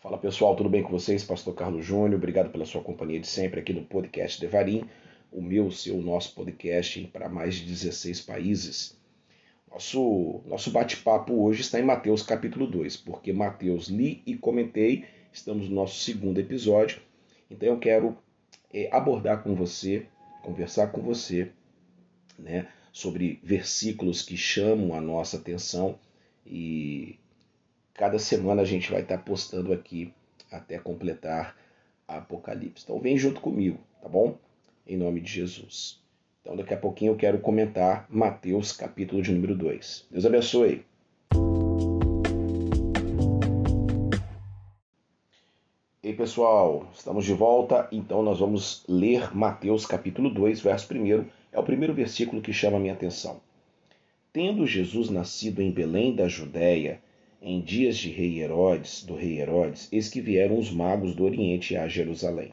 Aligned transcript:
Fala 0.00 0.16
pessoal, 0.16 0.56
tudo 0.56 0.70
bem 0.70 0.82
com 0.82 0.88
vocês? 0.88 1.22
Pastor 1.22 1.54
Carlos 1.54 1.84
Júnior, 1.84 2.14
obrigado 2.14 2.48
pela 2.48 2.64
sua 2.64 2.82
companhia 2.82 3.20
de 3.20 3.26
sempre 3.26 3.60
aqui 3.60 3.70
no 3.74 3.84
podcast 3.84 4.40
Devarim, 4.40 4.88
o 5.30 5.42
meu, 5.42 5.70
seu, 5.70 6.00
nosso 6.00 6.34
podcast 6.34 7.06
para 7.08 7.28
mais 7.28 7.56
de 7.56 7.66
16 7.66 8.22
países. 8.22 8.98
Nosso, 9.70 10.40
nosso 10.46 10.70
bate-papo 10.70 11.34
hoje 11.44 11.60
está 11.60 11.78
em 11.78 11.82
Mateus 11.82 12.22
capítulo 12.22 12.66
2, 12.66 12.96
porque 12.96 13.30
Mateus 13.30 13.88
li 13.88 14.22
e 14.24 14.34
comentei, 14.38 15.04
estamos 15.30 15.68
no 15.68 15.74
nosso 15.74 16.00
segundo 16.00 16.40
episódio, 16.40 17.02
então 17.50 17.68
eu 17.68 17.78
quero 17.78 18.16
é, 18.72 18.88
abordar 18.90 19.42
com 19.42 19.54
você, 19.54 20.06
conversar 20.42 20.92
com 20.92 21.02
você, 21.02 21.52
né, 22.38 22.68
sobre 22.90 23.38
versículos 23.42 24.22
que 24.22 24.34
chamam 24.34 24.94
a 24.94 25.00
nossa 25.02 25.36
atenção 25.36 25.98
e 26.46 27.18
cada 28.00 28.18
semana 28.18 28.62
a 28.62 28.64
gente 28.64 28.90
vai 28.90 29.02
estar 29.02 29.18
postando 29.18 29.74
aqui 29.74 30.10
até 30.50 30.78
completar 30.78 31.54
a 32.08 32.16
Apocalipse. 32.16 32.82
Então 32.82 32.98
vem 32.98 33.18
junto 33.18 33.42
comigo, 33.42 33.78
tá 34.00 34.08
bom? 34.08 34.38
Em 34.86 34.96
nome 34.96 35.20
de 35.20 35.30
Jesus. 35.30 36.00
Então 36.40 36.56
daqui 36.56 36.72
a 36.72 36.78
pouquinho 36.78 37.12
eu 37.12 37.16
quero 37.16 37.38
comentar 37.40 38.06
Mateus 38.08 38.72
capítulo 38.72 39.20
de 39.20 39.30
número 39.30 39.54
2. 39.54 40.06
Deus 40.10 40.24
abençoe. 40.24 40.82
Ei 46.02 46.14
pessoal, 46.14 46.88
estamos 46.94 47.26
de 47.26 47.34
volta, 47.34 47.86
então 47.92 48.22
nós 48.22 48.38
vamos 48.38 48.82
ler 48.88 49.36
Mateus 49.36 49.84
capítulo 49.84 50.30
2, 50.30 50.62
verso 50.62 50.94
1. 50.94 51.26
É 51.52 51.58
o 51.58 51.62
primeiro 51.62 51.92
versículo 51.92 52.40
que 52.40 52.50
chama 52.50 52.78
a 52.78 52.80
minha 52.80 52.94
atenção. 52.94 53.42
Tendo 54.32 54.66
Jesus 54.66 55.10
nascido 55.10 55.60
em 55.60 55.70
Belém 55.70 56.16
da 56.16 56.28
Judéia, 56.28 56.98
em 57.42 57.60
dias 57.60 57.96
de 57.96 58.10
rei 58.10 58.42
Herodes, 58.42 59.02
do 59.02 59.14
rei 59.14 59.40
Herodes, 59.40 59.88
eis 59.90 60.08
que 60.08 60.20
vieram 60.20 60.58
os 60.58 60.70
magos 60.70 61.14
do 61.14 61.24
Oriente 61.24 61.76
a 61.76 61.88
Jerusalém. 61.88 62.52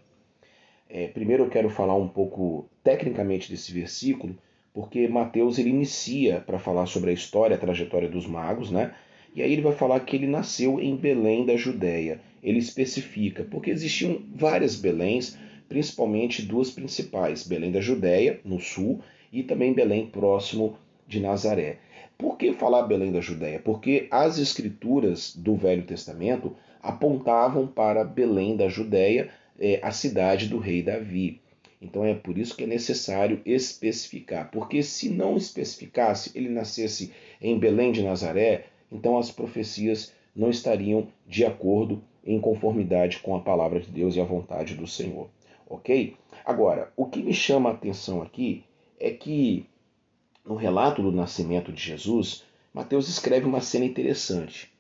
É, 0.90 1.08
primeiro 1.08 1.44
eu 1.44 1.50
quero 1.50 1.70
falar 1.70 1.96
um 1.96 2.08
pouco 2.08 2.70
tecnicamente 2.84 3.52
desse 3.52 3.74
versículo, 3.74 4.38
porque 4.74 5.08
Mateus 5.08 5.58
ele 5.58 5.70
inicia 5.70 6.40
para 6.40 6.60
falar 6.60 6.86
sobre 6.86 7.10
a 7.10 7.14
história, 7.14 7.56
a 7.56 7.60
trajetória 7.60 8.08
dos 8.08 8.26
magos, 8.26 8.72
né? 8.72 8.94
E 9.36 9.42
aí 9.42 9.52
ele 9.52 9.62
vai 9.62 9.74
falar 9.74 10.00
que 10.00 10.16
ele 10.16 10.28
nasceu 10.28 10.80
em 10.80 10.96
Belém 10.96 11.46
da 11.46 11.58
Judéia. 11.58 12.22
Ele 12.42 12.60
especifica, 12.60 13.44
porque 13.44 13.70
existiam 13.70 14.22
várias 14.34 14.76
Beléns, 14.76 15.38
principalmente 15.68 16.42
duas 16.42 16.72
principais, 16.72 17.46
Belém 17.46 17.72
da 17.72 17.82
Judéia, 17.82 18.40
no 18.46 18.60
sul, 18.60 19.02
e 19.34 19.44
também 19.44 19.74
Belém 19.74 20.08
próximo 20.08 20.78
de 21.08 21.20
Nazaré. 21.20 21.80
Por 22.18 22.38
que 22.38 22.54
falar 22.54 22.84
Belém 22.84 23.12
da 23.12 23.22
Judéia? 23.22 23.60
Porque 23.60 24.08
as 24.10 24.40
escrituras 24.40 25.36
do 25.36 25.56
Velho 25.56 25.84
Testamento 25.84 26.56
apontavam 26.82 27.68
para 27.68 28.04
Belém 28.04 28.56
da 28.56 28.68
Judéia, 28.68 29.30
é, 29.60 29.80
a 29.84 29.92
cidade 29.92 30.48
do 30.48 30.58
rei 30.58 30.82
Davi. 30.82 31.42
Então 31.82 32.04
é 32.04 32.16
por 32.16 32.38
isso 32.38 32.56
que 32.56 32.64
é 32.64 32.68
necessário 32.68 33.42
especificar, 33.46 34.50
porque 34.52 34.82
se 34.82 35.10
não 35.10 35.38
especificasse, 35.38 36.32
ele 36.34 36.50
nascesse 36.50 37.14
em 37.40 37.60
Belém 37.60 37.92
de 37.92 38.02
Nazaré, 38.02 38.66
então 38.92 39.18
as 39.18 39.30
profecias 39.30 40.12
não 40.36 40.50
estariam 40.50 41.08
de 41.28 41.46
acordo, 41.46 42.02
em 42.26 42.42
conformidade 42.42 43.20
com 43.20 43.36
a 43.36 43.40
palavra 43.40 43.80
de 43.80 43.90
Deus 43.90 44.16
e 44.16 44.20
a 44.20 44.26
vontade 44.26 44.76
do 44.76 44.86
Senhor. 44.86 45.30
Ok? 45.70 46.16
Agora, 46.44 46.92
o 46.96 47.06
que 47.06 47.22
me 47.22 47.34
chama 47.34 47.70
a 47.70 47.74
atenção 47.74 48.22
aqui 48.22 48.64
é 49.00 49.12
que 49.12 49.66
no 50.48 50.56
relato 50.56 51.02
do 51.02 51.12
nascimento 51.12 51.74
de 51.74 51.82
Jesus, 51.82 52.44
Mateus 52.74 53.10
escreve 53.10 53.46
uma 53.46 53.60
cena 53.60 53.86
interessante. 53.86 54.72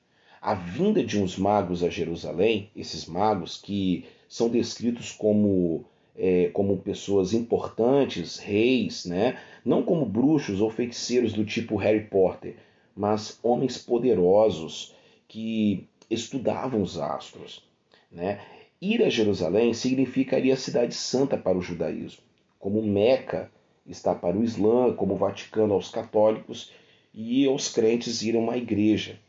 A 0.41 0.53
vinda 0.53 1.03
de 1.03 1.19
uns 1.19 1.37
magos 1.37 1.83
a 1.83 1.89
Jerusalém, 1.89 2.69
esses 2.75 3.05
magos 3.05 3.57
que 3.57 4.05
são 4.29 4.47
descritos 4.47 5.11
como, 5.11 5.83
é, 6.15 6.49
como 6.53 6.77
pessoas 6.77 7.33
importantes, 7.33 8.37
reis, 8.37 9.05
né? 9.05 9.39
não 9.65 9.83
como 9.83 10.05
bruxos 10.05 10.61
ou 10.61 10.69
feiticeiros 10.69 11.33
do 11.33 11.43
tipo 11.43 11.75
Harry 11.75 12.05
Potter, 12.05 12.55
mas 12.95 13.37
homens 13.43 13.77
poderosos 13.77 14.95
que 15.27 15.85
estudavam 16.09 16.81
os 16.81 16.97
astros. 16.97 17.61
Né? 18.09 18.39
Ir 18.81 19.03
a 19.03 19.09
Jerusalém 19.09 19.73
significaria 19.73 20.53
a 20.53 20.57
cidade 20.57 20.95
santa 20.95 21.35
para 21.35 21.57
o 21.57 21.61
judaísmo, 21.61 22.21
como 22.57 22.81
Meca 22.81 23.51
está 23.87 24.13
para 24.13 24.37
o 24.37 24.43
Islã, 24.43 24.93
como 24.93 25.13
o 25.13 25.17
Vaticano 25.17 25.73
aos 25.73 25.89
católicos 25.89 26.71
e 27.13 27.47
aos 27.47 27.69
crentes 27.69 28.21
ir 28.21 28.35
a 28.35 28.39
uma 28.39 28.57
igreja. 28.57 29.19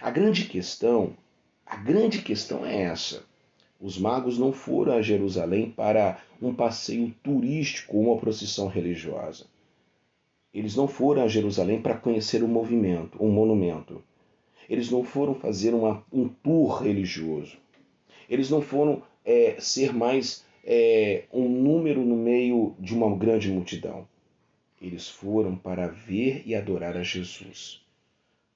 A 0.00 0.10
grande 0.10 0.44
questão, 0.44 1.16
a 1.64 1.76
grande 1.76 2.22
questão 2.22 2.64
é 2.64 2.82
essa. 2.82 3.24
Os 3.80 3.96
magos 3.98 4.38
não 4.38 4.52
foram 4.52 4.92
a 4.92 5.02
Jerusalém 5.02 5.70
para 5.70 6.20
um 6.42 6.52
passeio 6.52 7.14
turístico 7.22 7.96
ou 7.96 8.04
uma 8.04 8.20
procissão 8.20 8.68
religiosa. 8.68 9.46
Eles 10.52 10.74
não 10.74 10.88
foram 10.88 11.22
a 11.22 11.28
Jerusalém 11.28 11.80
para 11.80 11.96
conhecer 11.96 12.42
um 12.42 12.48
movimento, 12.48 13.22
um 13.22 13.30
monumento. 13.30 14.02
Eles 14.68 14.90
não 14.90 15.04
foram 15.04 15.34
fazer 15.34 15.74
uma, 15.74 16.04
um 16.12 16.28
tour 16.28 16.82
religioso. 16.82 17.56
Eles 18.28 18.50
não 18.50 18.60
foram 18.60 19.02
é, 19.24 19.56
ser 19.60 19.94
mais 19.94 20.44
é, 20.70 21.24
um 21.32 21.48
número 21.48 22.04
no 22.04 22.14
meio 22.14 22.76
de 22.78 22.94
uma 22.94 23.16
grande 23.16 23.48
multidão. 23.48 24.06
Eles 24.82 25.08
foram 25.08 25.56
para 25.56 25.88
ver 25.88 26.42
e 26.44 26.54
adorar 26.54 26.94
a 26.94 27.02
Jesus. 27.02 27.82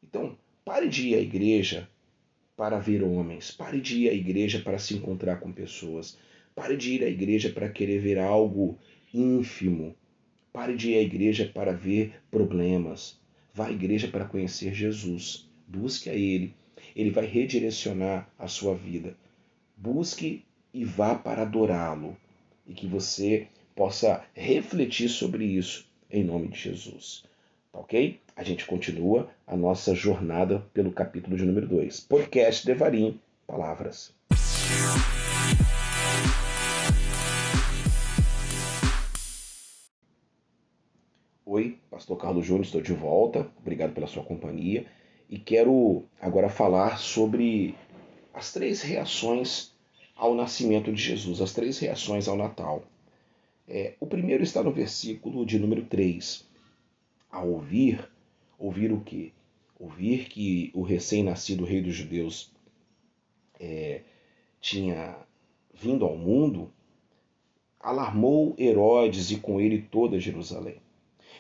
Então, 0.05 0.37
pare 0.63 0.91
de 0.91 1.09
ir 1.09 1.15
à 1.15 1.21
igreja 1.21 1.89
para 2.55 2.79
ver 2.79 3.03
homens, 3.03 3.51
pare 3.51 3.81
de 3.81 4.03
ir 4.03 4.11
à 4.11 4.13
igreja 4.13 4.61
para 4.61 4.79
se 4.79 4.93
encontrar 4.93 5.37
com 5.41 5.51
pessoas, 5.51 6.19
pare 6.55 6.77
de 6.77 6.97
ir 6.97 7.03
à 7.03 7.09
igreja 7.09 7.49
para 7.49 7.71
querer 7.71 7.99
ver 7.99 8.19
algo 8.19 8.79
ínfimo, 9.15 9.97
pare 10.53 10.77
de 10.77 10.91
ir 10.91 10.99
à 10.99 11.01
igreja 11.01 11.51
para 11.53 11.73
ver 11.73 12.21
problemas. 12.31 13.19
Vá 13.55 13.69
à 13.69 13.73
igreja 13.73 14.07
para 14.07 14.27
conhecer 14.27 14.75
Jesus. 14.75 15.49
Busque 15.67 16.11
a 16.11 16.15
Ele. 16.15 16.55
Ele 16.95 17.11
vai 17.11 17.25
redirecionar 17.25 18.31
a 18.39 18.49
sua 18.49 18.75
vida. 18.75 19.17
Busque 19.79 20.45
e 20.73 20.85
vá 20.85 21.15
para 21.15 21.43
adorá-lo. 21.43 22.17
E 22.67 22.73
que 22.73 22.87
você 22.87 23.49
possa 23.75 24.25
refletir 24.35 25.09
sobre 25.09 25.45
isso 25.45 25.87
em 26.11 26.25
nome 26.25 26.49
de 26.49 26.59
Jesus. 26.59 27.25
Tá 27.73 27.81
ok? 27.81 28.21
A 28.37 28.43
gente 28.43 28.65
continua 28.67 29.29
a 29.47 29.57
nossa 29.57 29.95
jornada 29.95 30.65
pelo 30.73 30.93
capítulo 30.93 31.37
de 31.37 31.45
número 31.45 31.67
2. 31.67 32.01
Podcast 32.01 32.65
Devarim, 32.65 33.21
Palavras. 33.47 34.15
Oi, 41.45 41.79
Pastor 41.91 42.17
Carlos 42.17 42.47
Júnior, 42.47 42.65
estou 42.65 42.81
de 42.81 42.95
volta. 42.95 43.47
Obrigado 43.59 43.93
pela 43.93 44.07
sua 44.07 44.25
companhia. 44.25 44.87
E 45.29 45.39
quero 45.39 46.05
agora 46.21 46.49
falar 46.49 46.99
sobre 46.99 47.75
as 48.33 48.53
três 48.53 48.81
reações 48.81 49.72
ao 50.23 50.37
nascimento 50.37 50.93
de 50.93 51.03
Jesus, 51.03 51.41
as 51.41 51.53
três 51.53 51.81
reações 51.81 52.29
ao 52.29 52.37
Natal. 52.37 52.85
É, 53.67 53.95
o 53.99 54.07
primeiro 54.07 54.45
está 54.45 54.63
no 54.63 54.71
versículo 54.71 55.45
de 55.45 55.59
número 55.59 55.85
3. 55.87 56.49
A 57.29 57.43
ouvir, 57.43 58.09
ouvir 58.57 58.93
o 58.93 59.01
quê? 59.01 59.33
Ouvir 59.81 60.29
que 60.29 60.71
o 60.75 60.83
recém-nascido 60.83 61.65
rei 61.65 61.83
dos 61.83 61.97
judeus 61.97 62.53
é, 63.59 64.03
tinha 64.61 65.17
vindo 65.75 66.05
ao 66.05 66.17
mundo, 66.17 66.71
alarmou 67.81 68.55
Herodes 68.57 69.33
e 69.33 69.39
com 69.39 69.61
ele 69.61 69.83
toda 69.91 70.21
Jerusalém. 70.21 70.77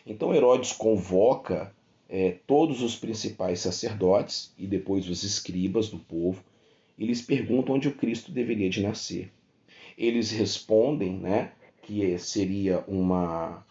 Então 0.04 0.34
Herodes 0.34 0.72
convoca 0.72 1.72
é, 2.08 2.32
todos 2.48 2.82
os 2.82 2.96
principais 2.96 3.60
sacerdotes 3.60 4.52
e 4.58 4.66
depois 4.66 5.08
os 5.08 5.22
escribas 5.22 5.88
do 5.88 6.00
povo 6.00 6.42
eles 7.02 7.20
perguntam 7.20 7.74
onde 7.74 7.88
o 7.88 7.94
Cristo 7.94 8.30
deveria 8.30 8.70
de 8.70 8.82
nascer. 8.82 9.30
Eles 9.96 10.30
respondem, 10.30 11.18
né, 11.18 11.52
que 11.82 12.16
seria 12.18 12.84
uma 12.86 13.64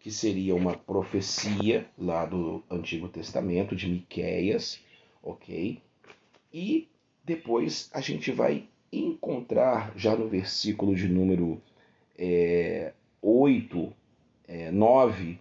que 0.00 0.10
seria 0.10 0.52
uma 0.56 0.76
profecia 0.76 1.86
lá 1.96 2.26
do 2.26 2.60
Antigo 2.68 3.08
Testamento 3.08 3.76
de 3.76 3.88
Miqueias, 3.88 4.80
OK? 5.22 5.80
E 6.52 6.88
depois 7.24 7.88
a 7.94 8.00
gente 8.00 8.32
vai 8.32 8.66
encontrar 8.92 9.92
já 9.96 10.16
no 10.16 10.28
versículo 10.28 10.96
de 10.96 11.06
número 11.06 11.62
é, 12.18 12.92
8, 13.22 13.92
é, 14.48 14.70
9, 14.72 15.38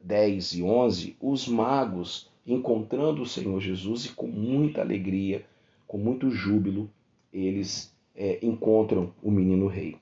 10 0.00 0.52
e 0.54 0.62
11, 0.62 1.16
os 1.20 1.46
magos 1.46 2.31
encontrando 2.46 3.22
o 3.22 3.26
Senhor 3.26 3.60
Jesus 3.60 4.06
e 4.06 4.08
com 4.10 4.26
muita 4.26 4.80
alegria, 4.80 5.46
com 5.86 5.98
muito 5.98 6.30
júbilo, 6.30 6.90
eles 7.32 7.94
é, 8.14 8.38
encontram 8.42 9.14
o 9.22 9.30
menino 9.30 9.66
rei. 9.66 9.98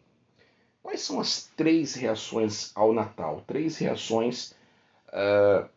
Quais 0.83 1.03
são 1.03 1.21
as 1.21 1.51
três 1.57 1.95
reações 1.95 2.73
ao 2.75 2.93
Natal? 2.93 3.45
Três 3.47 3.77
reações, 3.79 4.53
uh, 5.09 5.69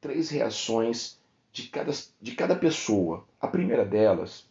três 0.00 0.30
reações 0.30 1.18
de 1.52 1.68
cada, 1.68 1.92
de 2.20 2.34
cada 2.34 2.54
pessoa. 2.54 3.24
A 3.40 3.48
primeira 3.48 3.84
delas 3.84 4.46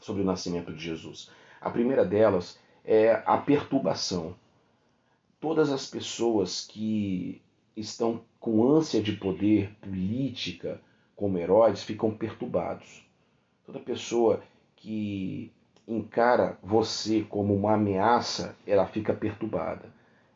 sobre 0.00 0.22
o 0.22 0.24
nascimento 0.24 0.72
de 0.72 0.84
Jesus. 0.84 1.30
A 1.60 1.70
primeira 1.70 2.04
delas 2.04 2.58
é 2.84 3.22
a 3.24 3.38
perturbação. 3.38 4.36
Todas 5.40 5.72
as 5.72 5.86
pessoas 5.86 6.66
que 6.66 7.40
estão 7.76 8.20
com 8.38 8.66
ânsia 8.66 9.02
de 9.02 9.12
poder 9.12 9.70
política 9.80 10.80
como 11.16 11.38
Herodes 11.38 11.82
ficam 11.82 12.10
perturbados. 12.10 13.04
Toda 13.64 13.78
pessoa 13.78 14.42
que 14.76 15.50
encara 15.86 16.58
você 16.62 17.22
como 17.22 17.54
uma 17.54 17.74
ameaça, 17.74 18.56
ela 18.66 18.86
fica 18.86 19.12
perturbada. 19.12 19.92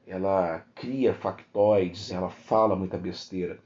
Ela 0.06 0.64
cria 0.74 1.12
factoides, 1.12 2.10
ela 2.10 2.30
fala 2.30 2.74
muita 2.74 2.96
besteira. 2.96 3.58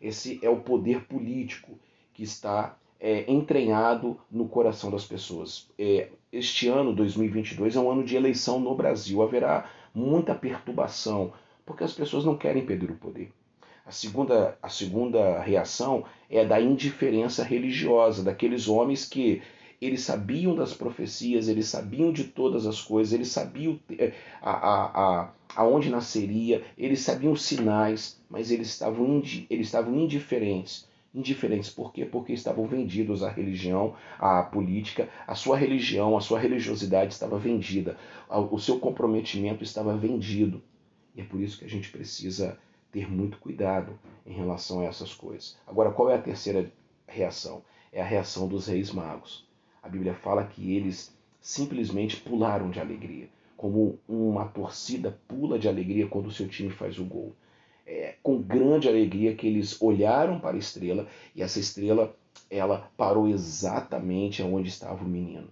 Esse 0.00 0.38
é 0.42 0.48
o 0.48 0.60
poder 0.60 1.04
político 1.04 1.78
que 2.14 2.22
está 2.22 2.76
é, 2.98 3.30
entranhado 3.30 4.18
no 4.30 4.48
coração 4.48 4.90
das 4.90 5.04
pessoas. 5.04 5.68
É, 5.78 6.08
este 6.32 6.68
ano, 6.68 6.94
2022, 6.94 7.76
é 7.76 7.80
um 7.80 7.90
ano 7.90 8.04
de 8.04 8.16
eleição 8.16 8.58
no 8.58 8.74
Brasil. 8.74 9.22
Haverá 9.22 9.70
muita 9.94 10.34
perturbação, 10.34 11.32
porque 11.70 11.84
as 11.84 11.92
pessoas 11.92 12.24
não 12.24 12.36
querem 12.36 12.66
perder 12.66 12.90
o 12.90 12.96
poder. 12.96 13.30
A 13.86 13.92
segunda, 13.92 14.58
a 14.60 14.68
segunda 14.68 15.40
reação 15.40 16.04
é 16.28 16.44
da 16.44 16.60
indiferença 16.60 17.44
religiosa, 17.44 18.24
daqueles 18.24 18.66
homens 18.66 19.04
que 19.04 19.40
eles 19.80 20.00
sabiam 20.00 20.52
das 20.52 20.74
profecias, 20.74 21.46
eles 21.46 21.68
sabiam 21.68 22.12
de 22.12 22.24
todas 22.24 22.66
as 22.66 22.82
coisas, 22.82 23.12
eles 23.12 23.28
sabiam 23.28 23.78
é, 23.96 24.12
a, 24.42 24.50
a, 24.50 25.20
a, 25.20 25.32
aonde 25.54 25.90
nasceria, 25.90 26.60
eles 26.76 27.02
sabiam 27.02 27.36
sinais, 27.36 28.20
mas 28.28 28.50
eles 28.50 28.66
estavam, 28.66 29.06
indi, 29.06 29.46
eles 29.48 29.68
estavam 29.68 29.94
indiferentes. 29.94 30.88
Indiferentes 31.14 31.70
por 31.70 31.92
quê? 31.92 32.04
Porque 32.04 32.32
estavam 32.32 32.66
vendidos 32.66 33.22
à 33.22 33.30
religião, 33.30 33.94
à 34.18 34.42
política, 34.42 35.08
a 35.24 35.36
sua 35.36 35.56
religião, 35.56 36.16
a 36.16 36.20
sua 36.20 36.40
religiosidade 36.40 37.12
estava 37.12 37.38
vendida, 37.38 37.96
o 38.28 38.58
seu 38.58 38.80
comprometimento 38.80 39.62
estava 39.62 39.96
vendido. 39.96 40.60
E 41.14 41.20
é 41.20 41.24
por 41.24 41.40
isso 41.40 41.58
que 41.58 41.64
a 41.64 41.68
gente 41.68 41.90
precisa 41.90 42.58
ter 42.92 43.10
muito 43.10 43.38
cuidado 43.38 43.98
em 44.26 44.32
relação 44.32 44.80
a 44.80 44.84
essas 44.84 45.14
coisas. 45.14 45.56
Agora, 45.66 45.90
qual 45.90 46.10
é 46.10 46.14
a 46.14 46.22
terceira 46.22 46.70
reação? 47.06 47.62
É 47.92 48.00
a 48.00 48.04
reação 48.04 48.48
dos 48.48 48.66
reis 48.66 48.90
magos. 48.92 49.46
A 49.82 49.88
Bíblia 49.88 50.14
fala 50.14 50.44
que 50.44 50.74
eles 50.74 51.16
simplesmente 51.40 52.16
pularam 52.16 52.70
de 52.70 52.80
alegria, 52.80 53.28
como 53.56 53.98
uma 54.08 54.46
torcida 54.46 55.18
pula 55.26 55.58
de 55.58 55.68
alegria 55.68 56.06
quando 56.06 56.26
o 56.26 56.32
seu 56.32 56.48
time 56.48 56.70
faz 56.70 56.98
o 56.98 57.04
gol. 57.04 57.34
É 57.86 58.14
com 58.22 58.40
grande 58.40 58.88
alegria 58.88 59.34
que 59.34 59.46
eles 59.46 59.80
olharam 59.80 60.38
para 60.38 60.56
a 60.56 60.58
estrela 60.58 61.08
e 61.34 61.42
essa 61.42 61.58
estrela 61.58 62.14
ela 62.50 62.90
parou 62.96 63.28
exatamente 63.28 64.42
onde 64.42 64.68
estava 64.68 65.04
o 65.04 65.08
menino. 65.08 65.48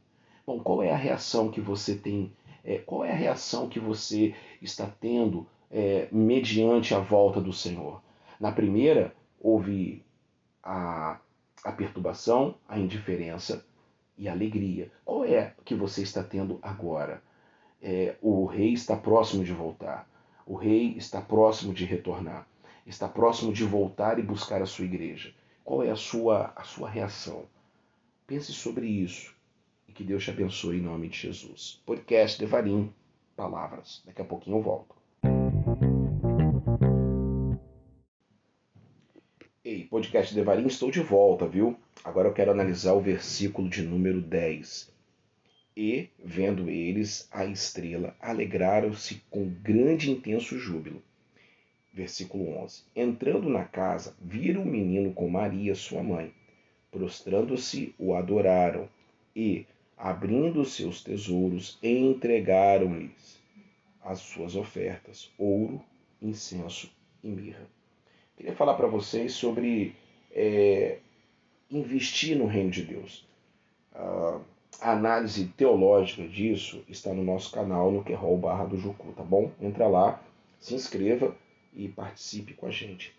Bom, 0.46 0.58
qual 0.60 0.82
é 0.82 0.90
a 0.90 0.96
reação 0.96 1.50
que 1.50 1.60
você 1.60 1.94
tem? 1.94 2.32
É, 2.69 2.76
qual 2.76 3.03
é 3.03 3.11
a 3.11 3.17
reação 3.17 3.67
que 3.67 3.81
você 3.81 4.35
está 4.61 4.87
tendo 5.00 5.47
é, 5.70 6.06
mediante 6.12 6.94
a 6.94 6.99
volta 6.99 7.41
do 7.41 7.50
Senhor? 7.50 8.03
Na 8.38 8.53
primeira, 8.53 9.17
houve 9.41 10.05
a, 10.62 11.19
a 11.65 11.73
perturbação, 11.73 12.56
a 12.69 12.79
indiferença 12.79 13.65
e 14.19 14.29
alegria. 14.29 14.93
Qual 15.03 15.25
é 15.25 15.55
que 15.65 15.75
você 15.75 16.03
está 16.03 16.23
tendo 16.23 16.59
agora? 16.61 17.23
É, 17.81 18.17
o 18.20 18.44
rei 18.44 18.75
está 18.75 18.94
próximo 18.94 19.43
de 19.43 19.53
voltar. 19.55 20.06
O 20.44 20.55
rei 20.55 20.93
está 20.94 21.23
próximo 21.23 21.73
de 21.73 21.87
retornar. 21.87 22.47
Está 22.87 23.09
próximo 23.09 23.50
de 23.50 23.65
voltar 23.65 24.19
e 24.19 24.23
buscar 24.23 24.61
a 24.61 24.67
sua 24.67 24.85
igreja. 24.85 25.32
Qual 25.65 25.82
é 25.82 25.91
a 25.91 25.97
sua, 25.97 26.53
a 26.55 26.65
sua 26.65 26.91
reação? 26.91 27.44
Pense 28.26 28.53
sobre 28.53 28.87
isso 28.87 29.38
que 29.99 30.05
Deus 30.05 30.23
te 30.23 30.31
abençoe 30.31 30.77
em 30.77 30.81
nome 30.81 31.09
de 31.09 31.19
Jesus. 31.19 31.83
Podcast 31.85 32.39
Devarim, 32.39 32.95
palavras. 33.35 34.00
Daqui 34.06 34.23
a 34.23 34.25
pouquinho 34.25 34.59
eu 34.59 34.62
volto. 34.62 34.95
Ei, 39.65 39.83
podcast 39.87 40.33
Devarim, 40.33 40.69
estou 40.69 40.93
de 40.93 41.00
volta, 41.00 41.49
viu? 41.49 41.77
Agora 42.05 42.29
eu 42.29 42.33
quero 42.33 42.53
analisar 42.53 42.93
o 42.93 43.00
versículo 43.00 43.69
de 43.69 43.83
número 43.83 44.21
10. 44.21 44.95
E, 45.77 46.09
vendo 46.25 46.71
eles 46.71 47.29
a 47.33 47.44
estrela, 47.44 48.15
alegraram-se 48.21 49.21
com 49.29 49.49
grande 49.49 50.11
e 50.11 50.12
intenso 50.12 50.56
júbilo. 50.61 51.03
Versículo 51.93 52.56
11. 52.56 52.85
Entrando 52.94 53.51
na 53.51 53.65
casa, 53.65 54.15
viram 54.21 54.62
o 54.62 54.67
menino 54.67 55.12
com 55.12 55.29
Maria, 55.29 55.75
sua 55.75 56.05
mãe. 56.05 56.33
Prostrando-se, 56.89 57.97
o 57.99 58.15
adoraram 58.15 58.89
e, 59.35 59.67
abrindo 59.99 60.65
seus 60.65 61.03
tesouros, 61.03 61.77
entregaram-lhes 61.83 63.41
as 64.00 64.21
suas 64.21 64.55
ofertas: 64.55 65.31
ouro, 65.37 65.83
incenso 66.23 66.91
e 67.23 67.29
mirra. 67.29 67.67
Queria 68.37 68.55
falar 68.55 68.75
para 68.75 68.87
vocês 68.87 69.33
sobre 69.33 69.97
é, 70.31 70.99
investir 71.69 72.39
no 72.39 72.47
reino 72.47 72.71
de 72.71 72.85
Deus. 72.85 73.27
a 73.93 74.93
análise 74.93 75.47
teológica 75.56 76.27
disso 76.29 76.85
está 76.89 77.12
no 77.12 77.25
nosso 77.25 77.51
canal 77.51 77.91
no 77.91 78.05
Querol 78.05 78.39
barra 78.39 78.65
do 78.65 78.77
Jucu, 78.77 79.12
tá 79.12 79.25
bom? 79.25 79.51
Entra 79.61 79.89
lá, 79.89 80.23
se 80.61 80.75
inscreva 80.75 81.35
e 81.75 81.89
participe 81.89 82.55
com 82.55 82.67
a 82.67 82.71
gente. 82.71 83.12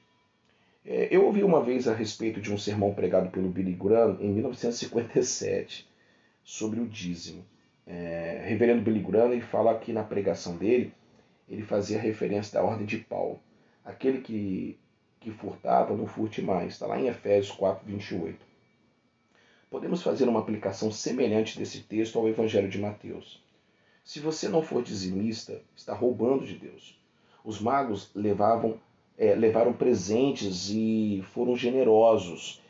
É, 0.85 1.09
eu 1.11 1.25
ouvi 1.25 1.43
uma 1.43 1.61
vez 1.61 1.89
a 1.89 1.93
respeito 1.93 2.39
de 2.39 2.53
um 2.53 2.57
sermão 2.57 2.93
pregado 2.93 3.29
pelo 3.29 3.49
Billy 3.49 3.73
Graham 3.73 4.17
em 4.21 4.29
1957 4.29 5.88
sobre 6.49 6.79
o 6.79 6.87
dízimo. 6.87 7.45
É, 7.85 8.41
reverendo 8.45 8.81
Billy 8.81 8.99
Graham 8.99 9.31
ele 9.31 9.41
fala 9.41 9.71
aqui 9.71 9.93
na 9.93 10.03
pregação 10.03 10.57
dele, 10.57 10.91
ele 11.47 11.61
fazia 11.61 11.99
referência 11.99 12.53
da 12.53 12.65
ordem 12.65 12.87
de 12.87 12.97
Paulo. 12.97 13.39
Aquele 13.85 14.21
que 14.21 14.79
que 15.19 15.31
furtava, 15.31 15.95
não 15.95 16.07
furte 16.07 16.41
mais. 16.41 16.73
Está 16.73 16.87
lá 16.87 16.99
em 16.99 17.07
Efésios 17.07 17.51
4, 17.51 17.85
28. 17.85 18.39
Podemos 19.69 20.01
fazer 20.01 20.27
uma 20.29 20.39
aplicação 20.39 20.91
semelhante 20.91 21.59
desse 21.59 21.81
texto 21.81 22.17
ao 22.17 22.27
Evangelho 22.27 22.69
de 22.69 22.79
Mateus. 22.79 23.43
Se 24.03 24.21
você 24.21 24.47
não 24.47 24.61
for 24.61 24.81
dizimista, 24.81 25.61
está 25.75 25.93
roubando 25.93 26.45
de 26.45 26.55
Deus. 26.55 26.97
Os 27.43 27.59
magos 27.59 28.09
levavam, 28.15 28.79
é, 29.17 29.35
levaram 29.35 29.73
presentes 29.73 30.69
e 30.69 31.21
foram 31.33 31.55
generosos 31.55 32.61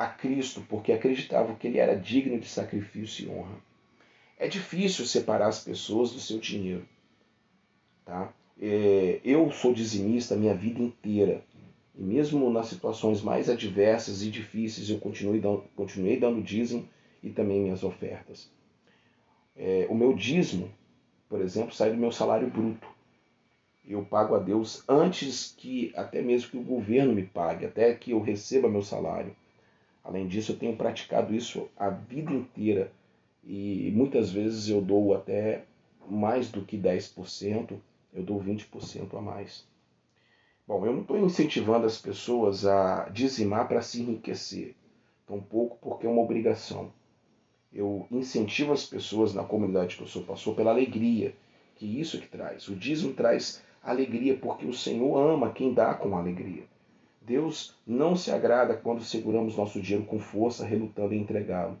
a 0.00 0.06
Cristo 0.06 0.64
porque 0.66 0.92
acreditavam 0.92 1.54
que 1.56 1.66
ele 1.66 1.76
era 1.76 1.94
digno 1.94 2.40
de 2.40 2.48
sacrifício 2.48 3.26
e 3.26 3.28
honra. 3.30 3.54
É 4.38 4.48
difícil 4.48 5.04
separar 5.04 5.48
as 5.48 5.62
pessoas 5.62 6.10
do 6.12 6.18
seu 6.18 6.38
dinheiro. 6.38 6.88
Tá? 8.06 8.32
É, 8.58 9.20
eu 9.22 9.52
sou 9.52 9.74
dizimista 9.74 10.36
minha 10.36 10.54
vida 10.54 10.80
inteira. 10.80 11.44
E 11.94 12.02
mesmo 12.02 12.50
nas 12.50 12.68
situações 12.68 13.20
mais 13.20 13.50
adversas 13.50 14.22
e 14.22 14.30
difíceis, 14.30 14.88
eu 14.88 14.98
continuei 14.98 15.38
dando, 15.38 15.64
continuei 15.76 16.18
dando 16.18 16.40
dízimo 16.40 16.88
e 17.22 17.28
também 17.28 17.60
minhas 17.60 17.84
ofertas. 17.84 18.50
É, 19.54 19.86
o 19.90 19.94
meu 19.94 20.14
dízimo, 20.14 20.70
por 21.28 21.42
exemplo, 21.42 21.74
sai 21.74 21.90
do 21.90 21.98
meu 21.98 22.10
salário 22.10 22.48
bruto. 22.48 22.88
Eu 23.86 24.02
pago 24.02 24.34
a 24.34 24.38
Deus 24.38 24.82
antes 24.88 25.54
que 25.58 25.92
até 25.94 26.22
mesmo 26.22 26.52
que 26.52 26.56
o 26.56 26.62
governo 26.62 27.12
me 27.12 27.26
pague, 27.26 27.66
até 27.66 27.92
que 27.92 28.12
eu 28.12 28.22
receba 28.22 28.66
meu 28.66 28.82
salário. 28.82 29.36
Além 30.02 30.26
disso, 30.26 30.52
eu 30.52 30.58
tenho 30.58 30.76
praticado 30.76 31.34
isso 31.34 31.68
a 31.76 31.90
vida 31.90 32.32
inteira 32.32 32.92
e 33.44 33.90
muitas 33.94 34.30
vezes 34.30 34.68
eu 34.68 34.80
dou 34.80 35.14
até 35.14 35.64
mais 36.08 36.50
do 36.50 36.62
que 36.62 36.76
10%, 36.76 37.78
eu 38.12 38.22
dou 38.22 38.42
20% 38.42 39.16
a 39.16 39.20
mais. 39.20 39.64
Bom, 40.66 40.84
eu 40.86 40.92
não 40.92 41.02
estou 41.02 41.18
incentivando 41.18 41.86
as 41.86 41.98
pessoas 41.98 42.64
a 42.64 43.08
dizimar 43.08 43.66
para 43.68 43.82
se 43.82 44.00
enriquecer, 44.00 44.74
tampouco 45.26 45.78
porque 45.80 46.06
é 46.06 46.10
uma 46.10 46.22
obrigação. 46.22 46.92
Eu 47.72 48.06
incentivo 48.10 48.72
as 48.72 48.84
pessoas 48.84 49.32
na 49.32 49.44
comunidade 49.44 49.96
que 49.96 50.02
eu 50.02 50.06
sou 50.06 50.24
pastor 50.24 50.56
pela 50.56 50.70
alegria, 50.70 51.34
que 51.76 52.00
isso 52.00 52.20
que 52.20 52.28
traz. 52.28 52.68
O 52.68 52.74
dízimo 52.74 53.14
traz 53.14 53.62
alegria 53.82 54.36
porque 54.36 54.66
o 54.66 54.72
Senhor 54.74 55.16
ama 55.16 55.52
quem 55.52 55.72
dá 55.72 55.94
com 55.94 56.16
alegria. 56.16 56.64
Deus 57.20 57.76
não 57.86 58.16
se 58.16 58.30
agrada 58.30 58.74
quando 58.74 59.04
seguramos 59.04 59.56
nosso 59.56 59.80
dinheiro 59.80 60.06
com 60.06 60.18
força, 60.18 60.64
relutando 60.64 61.14
em 61.14 61.20
entregá-lo. 61.20 61.78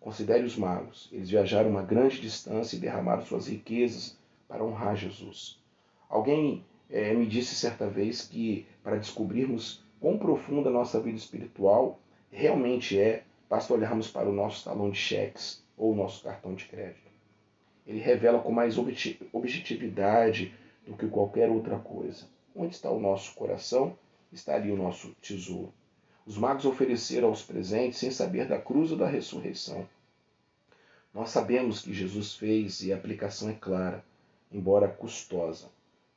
Considere 0.00 0.44
os 0.44 0.56
magos. 0.56 1.08
Eles 1.12 1.28
viajaram 1.28 1.70
uma 1.70 1.82
grande 1.82 2.20
distância 2.20 2.76
e 2.76 2.80
derramaram 2.80 3.22
suas 3.22 3.48
riquezas 3.48 4.16
para 4.46 4.64
honrar 4.64 4.96
Jesus. 4.96 5.60
Alguém 6.08 6.64
é, 6.88 7.12
me 7.12 7.26
disse 7.26 7.54
certa 7.54 7.88
vez 7.88 8.22
que 8.26 8.66
para 8.82 8.96
descobrirmos 8.96 9.84
quão 10.00 10.16
profunda 10.16 10.70
a 10.70 10.72
nossa 10.72 11.00
vida 11.00 11.18
espiritual 11.18 12.00
realmente 12.30 12.98
é, 12.98 13.24
basta 13.50 13.74
olharmos 13.74 14.08
para 14.08 14.28
o 14.28 14.32
nosso 14.32 14.64
talão 14.64 14.88
de 14.88 14.98
cheques 14.98 15.64
ou 15.76 15.92
o 15.92 15.96
nosso 15.96 16.22
cartão 16.22 16.54
de 16.54 16.64
crédito. 16.66 17.08
Ele 17.86 17.98
revela 17.98 18.38
com 18.38 18.52
mais 18.52 18.76
objetividade 19.32 20.54
do 20.86 20.96
que 20.96 21.06
qualquer 21.08 21.50
outra 21.50 21.78
coisa. 21.78 22.26
Onde 22.54 22.74
está 22.74 22.90
o 22.90 23.00
nosso 23.00 23.34
coração, 23.34 23.96
está 24.32 24.54
ali 24.54 24.70
o 24.70 24.76
nosso 24.76 25.14
tesouro. 25.20 25.72
Os 26.26 26.36
magos 26.36 26.66
ofereceram 26.66 27.28
aos 27.28 27.42
presentes 27.42 27.98
sem 27.98 28.10
saber 28.10 28.46
da 28.46 28.58
cruz 28.58 28.92
ou 28.92 28.98
da 28.98 29.08
ressurreição. 29.08 29.88
Nós 31.14 31.30
sabemos 31.30 31.80
que 31.80 31.94
Jesus 31.94 32.34
fez 32.34 32.82
e 32.82 32.92
a 32.92 32.96
aplicação 32.96 33.48
é 33.48 33.54
clara, 33.54 34.04
embora 34.52 34.86
custosa. 34.86 35.70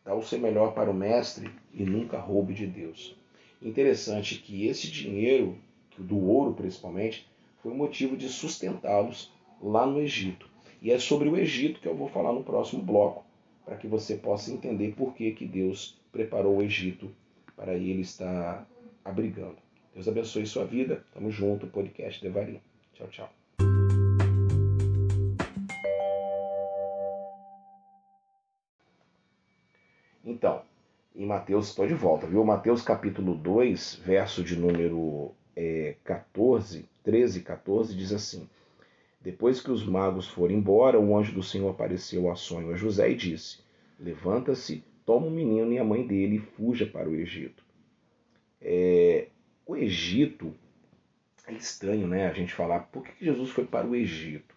Dá 0.04 0.14
o 0.14 0.22
seu 0.22 0.40
melhor 0.40 0.74
para 0.74 0.92
o 0.92 0.94
Mestre 0.94 1.50
e 1.74 1.84
nunca 1.84 2.20
roube 2.20 2.54
de 2.54 2.68
Deus. 2.68 3.16
Interessante 3.62 4.40
que 4.40 4.68
esse 4.68 4.90
dinheiro, 4.92 5.58
do 5.98 6.20
ouro 6.20 6.54
principalmente, 6.54 7.30
foi 7.62 7.74
motivo 7.74 8.18
de 8.18 8.28
sustentá-los 8.28 9.32
lá 9.62 9.86
no 9.86 10.02
Egito. 10.02 10.50
E 10.82 10.92
é 10.92 11.00
sobre 11.00 11.30
o 11.30 11.38
Egito 11.38 11.80
que 11.80 11.88
eu 11.88 11.96
vou 11.96 12.10
falar 12.10 12.34
no 12.34 12.44
próximo 12.44 12.82
bloco, 12.82 13.24
para 13.64 13.78
que 13.78 13.88
você 13.88 14.16
possa 14.16 14.52
entender 14.52 14.96
por 14.96 15.14
que, 15.14 15.32
que 15.32 15.46
Deus 15.46 15.98
preparou 16.12 16.58
o 16.58 16.62
Egito 16.64 17.10
para 17.62 17.76
ele 17.76 18.02
estar 18.02 18.68
abrigando. 19.06 19.58
Deus 19.94 20.08
abençoe 20.08 20.48
sua 20.48 20.66
vida. 20.66 21.06
Tamo 21.14 21.30
junto, 21.30 21.68
podcast 21.68 22.20
Devarim. 22.20 22.60
Tchau, 22.92 23.08
tchau. 23.10 23.30
Então, 30.26 30.64
em 31.16 31.24
Mateus, 31.24 31.68
estou 31.68 31.86
de 31.86 31.94
volta, 31.94 32.26
viu? 32.26 32.44
Mateus 32.44 32.82
capítulo 32.82 33.36
2, 33.36 34.02
verso 34.04 34.44
de 34.44 34.58
número 34.60 35.32
é, 35.56 35.98
14, 36.04 36.90
13 37.04 37.40
e 37.40 37.44
14, 37.44 37.96
diz 37.96 38.12
assim: 38.12 38.50
Depois 39.20 39.62
que 39.62 39.70
os 39.70 39.86
magos 39.86 40.28
foram 40.28 40.56
embora, 40.56 41.00
o 41.00 41.16
anjo 41.16 41.32
do 41.36 41.44
Senhor 41.44 41.70
apareceu 41.70 42.32
a 42.32 42.36
sonho 42.36 42.74
a 42.74 42.76
José 42.76 43.12
e 43.12 43.16
disse: 43.16 43.60
Levanta-se, 44.00 44.84
toma 45.12 45.28
o 45.28 45.32
menino 45.32 45.74
e 45.74 45.78
a 45.78 45.84
mãe 45.84 46.08
dele 46.08 46.38
e 46.38 46.40
fuja 46.40 46.86
para 46.86 47.10
o 47.10 47.14
Egito. 47.14 47.62
É, 48.62 49.28
o 49.66 49.76
Egito 49.76 50.56
é 51.46 51.52
estranho, 51.52 52.08
né? 52.08 52.30
A 52.30 52.34
gente 52.34 52.54
falar 52.54 52.80
por 52.80 53.04
que 53.04 53.26
Jesus 53.26 53.50
foi 53.50 53.66
para 53.66 53.86
o 53.86 53.94
Egito, 53.94 54.56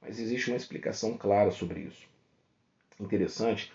mas 0.00 0.18
existe 0.18 0.48
uma 0.48 0.56
explicação 0.56 1.18
clara 1.18 1.50
sobre 1.50 1.80
isso. 1.80 2.08
Interessante 2.98 3.70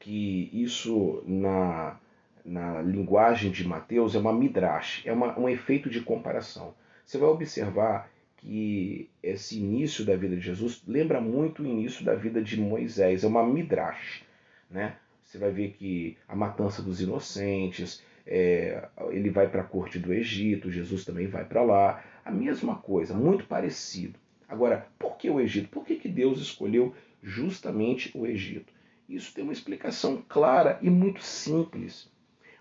que 0.00 0.50
isso 0.52 1.22
na, 1.24 1.96
na 2.44 2.82
linguagem 2.82 3.52
de 3.52 3.64
Mateus 3.64 4.16
é 4.16 4.18
uma 4.18 4.32
midrash, 4.32 5.06
é 5.06 5.12
uma, 5.12 5.38
um 5.38 5.48
efeito 5.48 5.88
de 5.88 6.00
comparação. 6.00 6.74
Você 7.06 7.18
vai 7.18 7.28
observar 7.28 8.10
que 8.38 9.08
esse 9.22 9.58
início 9.58 10.04
da 10.04 10.16
vida 10.16 10.34
de 10.34 10.42
Jesus 10.42 10.82
lembra 10.88 11.20
muito 11.20 11.62
o 11.62 11.66
início 11.66 12.04
da 12.04 12.16
vida 12.16 12.42
de 12.42 12.60
Moisés, 12.60 13.22
é 13.22 13.28
uma 13.28 13.46
midrash, 13.46 14.24
né? 14.68 14.96
Você 15.28 15.36
vai 15.36 15.50
ver 15.50 15.72
que 15.72 16.16
a 16.26 16.34
matança 16.34 16.80
dos 16.80 17.02
inocentes, 17.02 18.02
é, 18.26 18.88
ele 19.10 19.28
vai 19.28 19.46
para 19.46 19.60
a 19.60 19.64
corte 19.64 19.98
do 19.98 20.10
Egito, 20.10 20.72
Jesus 20.72 21.04
também 21.04 21.26
vai 21.26 21.44
para 21.44 21.62
lá, 21.62 22.02
a 22.24 22.30
mesma 22.30 22.76
coisa, 22.76 23.12
muito 23.12 23.44
parecido. 23.44 24.18
Agora, 24.48 24.86
por 24.98 25.18
que 25.18 25.28
o 25.28 25.38
Egito? 25.38 25.68
Por 25.68 25.84
que, 25.84 25.96
que 25.96 26.08
Deus 26.08 26.40
escolheu 26.40 26.94
justamente 27.22 28.10
o 28.16 28.26
Egito? 28.26 28.72
Isso 29.06 29.34
tem 29.34 29.44
uma 29.44 29.52
explicação 29.52 30.24
clara 30.26 30.78
e 30.80 30.88
muito 30.88 31.22
simples. 31.22 32.10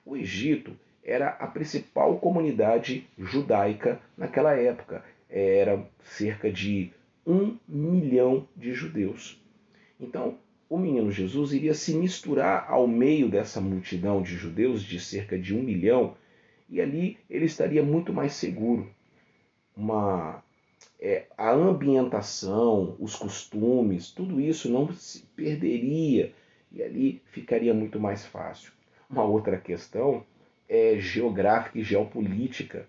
O 0.05 0.17
Egito 0.17 0.77
era 1.01 1.29
a 1.29 1.47
principal 1.47 2.19
comunidade 2.19 3.07
judaica 3.17 4.01
naquela 4.17 4.53
época. 4.53 5.05
Era 5.29 5.89
cerca 6.03 6.51
de 6.51 6.91
um 7.25 7.57
milhão 7.65 8.45
de 8.57 8.73
judeus. 8.73 9.41
Então, 9.97 10.37
o 10.69 10.77
menino 10.77 11.11
Jesus 11.11 11.53
iria 11.53 11.73
se 11.73 11.93
misturar 11.95 12.65
ao 12.69 12.87
meio 12.87 13.29
dessa 13.29 13.61
multidão 13.61 14.21
de 14.21 14.35
judeus, 14.35 14.83
de 14.83 14.99
cerca 14.99 15.37
de 15.37 15.55
um 15.55 15.63
milhão, 15.63 16.15
e 16.69 16.81
ali 16.81 17.17
ele 17.29 17.45
estaria 17.45 17.81
muito 17.81 18.11
mais 18.11 18.33
seguro. 18.33 18.89
Uma, 19.75 20.43
é, 20.99 21.25
a 21.37 21.51
ambientação, 21.51 22.95
os 22.99 23.15
costumes, 23.15 24.11
tudo 24.11 24.41
isso 24.41 24.69
não 24.69 24.91
se 24.91 25.23
perderia 25.35 26.33
e 26.71 26.83
ali 26.83 27.21
ficaria 27.31 27.73
muito 27.73 27.99
mais 27.99 28.25
fácil. 28.25 28.71
Uma 29.09 29.23
outra 29.23 29.57
questão 29.57 30.25
é 30.67 30.97
geográfica 30.99 31.79
e 31.79 31.83
geopolítica. 31.83 32.87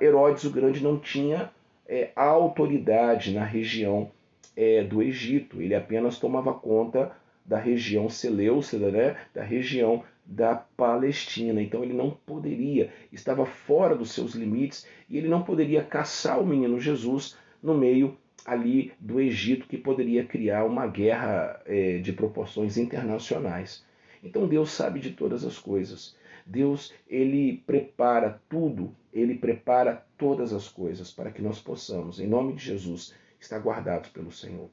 Herodes 0.00 0.44
o 0.44 0.50
Grande 0.50 0.82
não 0.82 0.98
tinha 0.98 1.50
é, 1.86 2.10
autoridade 2.16 3.32
na 3.32 3.44
região 3.44 4.10
é, 4.56 4.82
do 4.82 5.02
Egito, 5.02 5.60
ele 5.60 5.74
apenas 5.74 6.18
tomava 6.18 6.54
conta 6.54 7.12
da 7.44 7.58
região 7.58 8.08
Seleucida, 8.08 8.90
né, 8.90 9.16
da 9.32 9.42
região 9.42 10.02
da 10.24 10.56
Palestina. 10.56 11.62
Então 11.62 11.84
ele 11.84 11.92
não 11.92 12.10
poderia, 12.10 12.90
estava 13.12 13.46
fora 13.46 13.94
dos 13.94 14.12
seus 14.12 14.34
limites 14.34 14.86
e 15.08 15.16
ele 15.16 15.28
não 15.28 15.42
poderia 15.42 15.84
caçar 15.84 16.40
o 16.40 16.46
menino 16.46 16.80
Jesus 16.80 17.36
no 17.62 17.76
meio 17.76 18.16
ali 18.44 18.92
do 18.98 19.20
Egito 19.20 19.66
que 19.66 19.76
poderia 19.76 20.24
criar 20.24 20.64
uma 20.64 20.86
guerra 20.86 21.60
é, 21.66 21.98
de 21.98 22.12
proporções 22.12 22.76
internacionais. 22.76 23.84
Então 24.22 24.48
Deus 24.48 24.70
sabe 24.70 24.98
de 25.00 25.10
todas 25.10 25.44
as 25.44 25.58
coisas. 25.58 26.16
Deus 26.44 26.92
ele 27.08 27.62
prepara 27.66 28.40
tudo, 28.48 28.94
ele 29.12 29.34
prepara 29.34 30.04
todas 30.16 30.52
as 30.52 30.68
coisas 30.68 31.12
para 31.12 31.30
que 31.30 31.42
nós 31.42 31.60
possamos, 31.60 32.20
em 32.20 32.26
nome 32.26 32.54
de 32.54 32.64
Jesus, 32.64 33.14
estar 33.40 33.58
guardados 33.58 34.10
pelo 34.10 34.32
Senhor. 34.32 34.68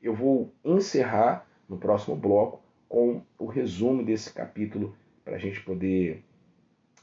Eu 0.00 0.14
vou 0.14 0.52
encerrar 0.64 1.46
no 1.68 1.78
próximo 1.78 2.16
bloco 2.16 2.62
com 2.88 3.22
o 3.38 3.46
resumo 3.46 4.04
desse 4.04 4.32
capítulo 4.32 4.96
para 5.24 5.36
a 5.36 5.38
gente 5.38 5.60
poder 5.60 6.22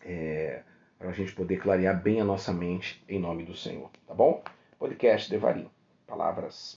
é, 0.03 0.63
para 0.97 1.09
a 1.09 1.13
gente 1.13 1.33
poder 1.33 1.57
clarear 1.57 2.01
bem 2.01 2.19
a 2.19 2.25
nossa 2.25 2.51
mente 2.51 3.03
em 3.07 3.19
nome 3.19 3.45
do 3.45 3.55
Senhor, 3.55 3.89
tá 4.05 4.13
bom? 4.13 4.43
Podcast 4.77 5.29
Devarim 5.29 5.69
palavras. 6.09 6.75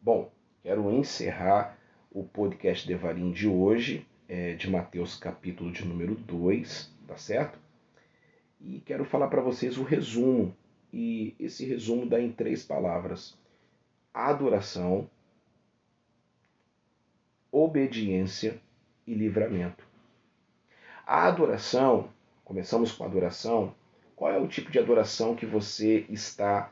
Bom, 0.00 0.32
quero 0.62 0.90
encerrar 0.90 1.76
o 2.10 2.24
podcast 2.24 2.88
Devarim 2.88 3.30
de 3.30 3.46
hoje, 3.46 4.06
é, 4.26 4.54
de 4.54 4.70
Mateus 4.70 5.16
capítulo 5.16 5.70
de 5.70 5.84
número 5.84 6.14
2, 6.14 6.96
tá 7.06 7.16
certo? 7.18 7.58
E 8.60 8.80
quero 8.80 9.04
falar 9.04 9.28
para 9.28 9.40
vocês 9.40 9.78
o 9.78 9.82
resumo, 9.82 10.54
e 10.92 11.34
esse 11.38 11.64
resumo 11.64 12.06
dá 12.06 12.20
em 12.20 12.30
três 12.30 12.62
palavras: 12.62 13.38
adoração, 14.12 15.08
obediência 17.50 18.60
e 19.06 19.14
livramento. 19.14 19.84
A 21.06 21.26
adoração, 21.26 22.10
começamos 22.44 22.92
com 22.92 23.02
a 23.02 23.06
adoração, 23.06 23.74
qual 24.14 24.30
é 24.30 24.38
o 24.38 24.46
tipo 24.46 24.70
de 24.70 24.78
adoração 24.78 25.34
que 25.34 25.46
você 25.46 26.04
está 26.08 26.70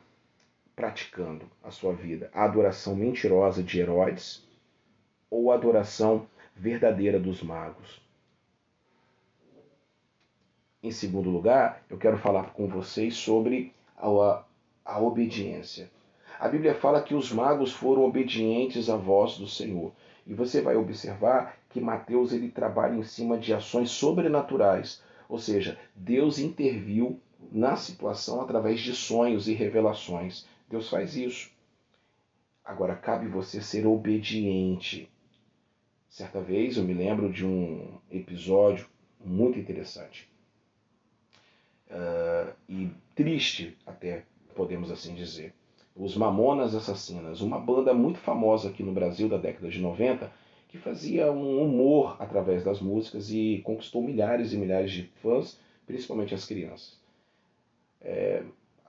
praticando 0.75 1.49
a 1.63 1.71
sua 1.71 1.93
vida? 1.93 2.29
A 2.33 2.45
adoração 2.45 2.95
mentirosa 2.95 3.63
de 3.63 3.79
Herodes 3.79 4.47
ou 5.29 5.51
a 5.51 5.55
adoração 5.55 6.27
verdadeira 6.55 7.19
dos 7.19 7.41
magos? 7.41 8.01
Em 10.89 10.91
segundo 10.91 11.29
lugar, 11.29 11.83
eu 11.87 11.99
quero 11.99 12.17
falar 12.17 12.51
com 12.51 12.67
vocês 12.67 13.15
sobre 13.15 13.71
a, 13.95 14.43
a 14.83 14.99
obediência. 14.99 15.87
A 16.39 16.47
Bíblia 16.47 16.73
fala 16.73 17.03
que 17.03 17.13
os 17.13 17.31
magos 17.31 17.71
foram 17.71 18.05
obedientes 18.05 18.89
à 18.89 18.95
voz 18.95 19.37
do 19.37 19.47
Senhor. 19.47 19.91
E 20.25 20.33
você 20.33 20.61
vai 20.61 20.75
observar 20.75 21.59
que 21.69 21.79
Mateus 21.79 22.33
ele 22.33 22.49
trabalha 22.49 22.95
em 22.95 23.03
cima 23.03 23.37
de 23.37 23.53
ações 23.53 23.91
sobrenaturais, 23.91 24.99
ou 25.29 25.37
seja, 25.37 25.77
Deus 25.93 26.39
interviu 26.39 27.19
na 27.51 27.75
situação 27.75 28.41
através 28.41 28.79
de 28.79 28.95
sonhos 28.95 29.47
e 29.47 29.53
revelações. 29.53 30.47
Deus 30.67 30.89
faz 30.89 31.15
isso. 31.15 31.51
Agora 32.65 32.95
cabe 32.95 33.27
você 33.27 33.61
ser 33.61 33.85
obediente. 33.85 35.07
Certa 36.09 36.41
vez 36.41 36.77
eu 36.77 36.83
me 36.83 36.95
lembro 36.95 37.31
de 37.31 37.45
um 37.45 37.99
episódio 38.09 38.87
muito 39.23 39.59
interessante 39.59 40.27
uh, 41.89 42.53
e 42.67 42.89
triste, 43.15 43.77
até 43.85 44.23
podemos 44.55 44.91
assim 44.91 45.13
dizer. 45.13 45.53
Os 45.95 46.15
Mamonas 46.15 46.73
Assassinas, 46.75 47.41
uma 47.41 47.59
banda 47.59 47.93
muito 47.93 48.19
famosa 48.19 48.69
aqui 48.69 48.83
no 48.83 48.93
Brasil 48.93 49.27
da 49.27 49.37
década 49.37 49.69
de 49.69 49.79
90, 49.79 50.31
que 50.69 50.77
fazia 50.77 51.31
um 51.31 51.61
humor 51.61 52.15
através 52.19 52.63
das 52.63 52.79
músicas 52.79 53.31
e 53.31 53.61
conquistou 53.65 54.01
milhares 54.01 54.53
e 54.53 54.57
milhares 54.57 54.91
de 54.91 55.03
fãs, 55.21 55.59
principalmente 55.85 56.33
as 56.33 56.45
crianças. 56.45 56.99
É, 58.01 58.43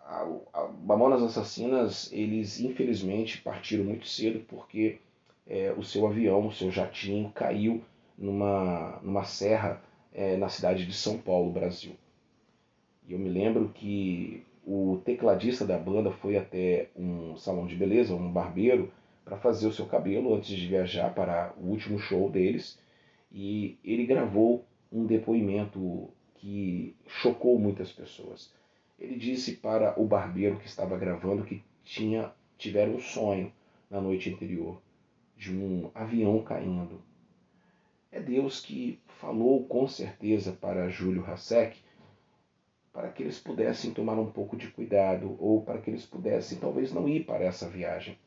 a, 0.05 0.29
a 0.53 0.69
Mamonas 0.69 1.23
Assassinas, 1.23 2.13
eles 2.13 2.61
infelizmente 2.61 3.41
partiram 3.41 3.85
muito 3.85 4.07
cedo 4.07 4.45
porque 4.47 4.99
é, 5.47 5.73
o 5.77 5.83
seu 5.83 6.07
avião, 6.07 6.47
o 6.47 6.53
seu 6.53 6.71
jatinho, 6.71 7.33
caiu 7.35 7.83
numa, 8.17 9.01
numa 9.03 9.25
serra 9.25 9.83
é, 10.13 10.37
na 10.37 10.49
cidade 10.49 10.87
de 10.87 10.93
São 10.93 11.19
Paulo, 11.19 11.51
Brasil. 11.51 11.97
Eu 13.11 13.19
me 13.19 13.29
lembro 13.29 13.71
que 13.75 14.47
o 14.65 15.01
tecladista 15.05 15.67
da 15.67 15.77
banda 15.77 16.13
foi 16.13 16.37
até 16.37 16.91
um 16.95 17.37
salão 17.37 17.67
de 17.67 17.75
beleza, 17.75 18.15
um 18.15 18.31
barbeiro, 18.31 18.93
para 19.25 19.37
fazer 19.37 19.67
o 19.67 19.73
seu 19.73 19.85
cabelo 19.87 20.33
antes 20.33 20.57
de 20.57 20.69
viajar 20.69 21.13
para 21.13 21.53
o 21.61 21.67
último 21.67 21.99
show 21.99 22.31
deles. 22.31 22.79
E 23.33 23.77
ele 23.85 24.07
gravou 24.07 24.65
um 24.93 25.05
depoimento 25.07 26.09
que 26.37 26.95
chocou 27.09 27.59
muitas 27.59 27.91
pessoas. 27.91 28.53
ele 28.97 29.17
disse 29.17 29.57
para 29.57 30.01
o 30.01 30.07
barbeiro 30.07 30.59
que 30.59 30.67
estava 30.67 30.97
gravando 30.97 31.45
que 31.45 31.65
tinha 31.83 32.33
tiveram 32.57 32.95
um 32.95 33.01
sonho 33.01 33.53
na 33.91 34.01
noite 34.01 34.33
anterior 34.33 34.81
de 35.37 35.53
um 35.53 35.91
avião 35.95 36.43
caindo. 36.43 37.03
É 38.13 38.21
Deus 38.21 38.61
que 38.61 39.01
falou 39.21 39.65
com 39.65 39.89
certeza 39.89 40.53
para 40.53 40.91
Júlio 40.91 41.25
Hasek 41.25 41.77
para 42.93 43.09
que 43.09 43.23
eles 43.23 43.39
pudessem 43.39 43.93
tomar 43.93 44.19
um 44.19 44.31
pouco 44.31 44.57
de 44.57 44.69
cuidado 44.69 45.37
ou 45.39 45.63
para 45.63 45.79
que 45.81 45.91
eles 45.91 46.05
pudessem 46.05 46.59
talvez 46.59 46.93
não 46.93 47.09
ir 47.09 47.25
para 47.25 47.45
essa 47.45 47.69
viagem. 47.69 48.19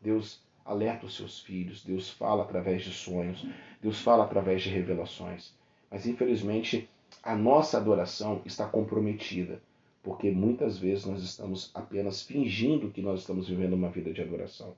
Deus 0.00 0.42
alerta 0.64 1.06
os 1.06 1.16
seus 1.16 1.40
filhos, 1.40 1.84
Deus 1.84 2.08
fala 2.10 2.44
através 2.44 2.82
de 2.82 2.92
sonhos, 2.92 3.44
Deus 3.80 4.00
fala 4.00 4.24
através 4.24 4.62
de 4.62 4.70
revelações. 4.70 5.54
Mas 5.90 6.06
infelizmente 6.06 6.88
a 7.22 7.34
nossa 7.34 7.76
adoração 7.76 8.40
está 8.44 8.66
comprometida, 8.66 9.60
porque 10.02 10.30
muitas 10.30 10.78
vezes 10.78 11.04
nós 11.04 11.22
estamos 11.22 11.70
apenas 11.74 12.22
fingindo 12.22 12.90
que 12.90 13.02
nós 13.02 13.20
estamos 13.20 13.48
vivendo 13.48 13.74
uma 13.74 13.90
vida 13.90 14.12
de 14.12 14.22
adoração. 14.22 14.74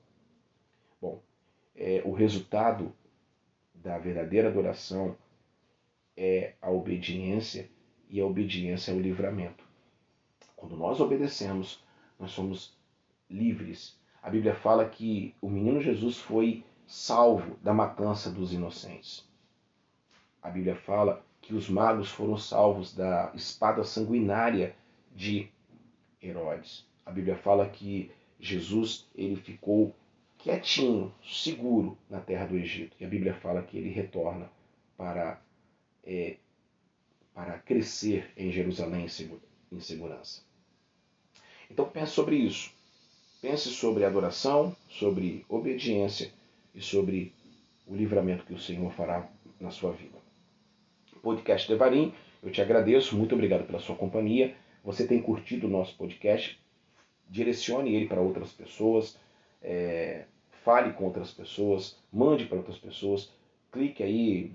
Bom, 0.99 1.21
é, 1.75 2.01
o 2.03 2.11
resultado 2.11 2.91
da 3.73 3.97
verdadeira 3.97 4.49
adoração 4.49 5.15
é 6.17 6.53
a 6.61 6.71
obediência 6.71 7.69
e 8.09 8.19
a 8.19 8.25
obediência 8.25 8.91
é 8.91 8.95
o 8.95 8.99
livramento. 8.99 9.63
Quando 10.55 10.75
nós 10.75 10.99
obedecemos, 10.99 11.83
nós 12.19 12.31
somos 12.31 12.75
livres. 13.29 13.99
A 14.21 14.29
Bíblia 14.29 14.55
fala 14.55 14.87
que 14.87 15.35
o 15.41 15.49
menino 15.49 15.81
Jesus 15.81 16.17
foi 16.17 16.63
salvo 16.87 17.57
da 17.61 17.73
matança 17.73 18.31
dos 18.31 18.53
inocentes. 18.53 19.27
A 20.41 20.49
Bíblia 20.49 20.75
fala 20.75 21.23
que 21.41 21.53
os 21.53 21.69
magos 21.69 22.09
foram 22.09 22.37
salvos 22.37 22.95
da 22.95 23.31
espada 23.35 23.83
sanguinária 23.83 24.75
de 25.15 25.49
Herodes. 26.21 26.87
A 27.05 27.11
Bíblia 27.11 27.35
fala 27.35 27.69
que 27.69 28.11
Jesus 28.39 29.07
ele 29.15 29.35
ficou 29.35 29.95
quietinho, 30.37 31.13
seguro 31.23 31.97
na 32.09 32.19
terra 32.19 32.45
do 32.45 32.55
Egito. 32.55 32.95
E 32.99 33.05
a 33.05 33.07
Bíblia 33.07 33.33
fala 33.33 33.61
que 33.61 33.77
ele 33.77 33.89
retorna 33.89 34.49
para 34.97 35.39
é, 36.03 36.37
para 37.35 37.59
crescer 37.59 38.31
em 38.37 38.49
Jerusalém 38.49 39.05
em 39.71 39.79
segurança. 39.79 40.41
Então 41.69 41.85
pense 41.85 42.13
sobre 42.13 42.37
isso. 42.37 42.71
Pense 43.41 43.69
sobre 43.69 44.05
adoração, 44.05 44.75
sobre 44.89 45.45
obediência 45.49 46.31
e 46.73 46.81
sobre 46.81 47.33
o 47.85 47.93
livramento 47.93 48.45
que 48.45 48.53
o 48.53 48.59
Senhor 48.59 48.89
fará 48.93 49.29
na 49.59 49.69
sua 49.69 49.91
vida. 49.91 50.17
Podcast 51.21 51.67
Devarim, 51.67 52.13
eu 52.41 52.51
te 52.51 52.61
agradeço, 52.61 53.17
muito 53.17 53.35
obrigado 53.35 53.65
pela 53.65 53.79
sua 53.79 53.95
companhia. 53.95 54.55
Você 54.83 55.05
tem 55.05 55.21
curtido 55.21 55.67
o 55.67 55.69
nosso 55.69 55.97
podcast? 55.97 56.59
Direcione 57.29 57.93
ele 57.93 58.07
para 58.07 58.21
outras 58.21 58.51
pessoas, 58.53 59.17
é, 59.61 60.25
fale 60.63 60.93
com 60.93 61.03
outras 61.03 61.31
pessoas, 61.31 61.97
mande 62.13 62.45
para 62.45 62.57
outras 62.57 62.77
pessoas, 62.77 63.31
clique 63.71 64.01
aí, 64.01 64.53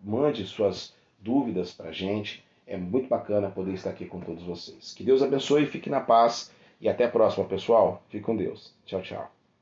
mande 0.00 0.44
suas 0.44 0.94
dúvidas 1.24 1.72
para 1.72 1.88
a 1.88 1.92
gente. 1.92 2.44
É 2.66 2.76
muito 2.76 3.08
bacana 3.08 3.50
poder 3.50 3.72
estar 3.72 3.90
aqui 3.90 4.06
com 4.06 4.20
todos 4.20 4.42
vocês. 4.44 4.94
Que 4.94 5.02
Deus 5.02 5.22
abençoe, 5.22 5.66
fique 5.66 5.90
na 5.90 6.00
paz 6.00 6.52
e 6.80 6.88
até 6.88 7.04
a 7.04 7.10
próxima, 7.10 7.44
pessoal. 7.44 8.02
Fique 8.08 8.24
com 8.24 8.36
Deus. 8.36 8.72
Tchau, 8.86 9.02
tchau. 9.02 9.33